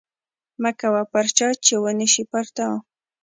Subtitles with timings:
[0.61, 2.67] مه کوه پر چا چې ونشي پر تا